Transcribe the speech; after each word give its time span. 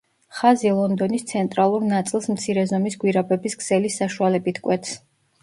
ხაზი 0.35 0.69
ლონდონის 0.77 1.25
ცენტრალურ 1.31 1.85
ნაწილს 1.91 2.29
მცირე 2.37 2.65
ზომის 2.73 2.99
გვირაბების 3.05 3.59
ქსელის 3.61 4.01
საშუალებით 4.03 4.63
კვეთს. 4.67 4.99